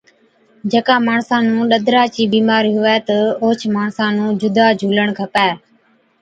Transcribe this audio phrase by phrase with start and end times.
[0.71, 5.49] جڪا ماڻسا نُون ڏَدرا چِي بِيمارِي هُوَي، تہ اوهچ ماڻسا نُون جُدا جھُولڻ کپَي